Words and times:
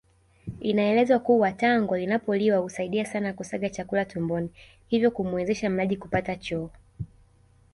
Inaelezwa 0.61 1.19
kuwa 1.19 1.51
tango 1.51 1.97
linapoliwa 1.97 2.57
husaidia 2.57 3.05
sana 3.05 3.33
kusaga 3.33 3.69
chakula 3.69 4.05
tumboni 4.05 4.49
hivyo 4.87 5.11
kumuwezesha 5.11 5.69
mlaji 5.69 5.97
kupata 5.97 6.35
choo 6.35 6.69